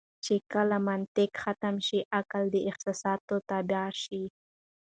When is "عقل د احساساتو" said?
2.17-3.35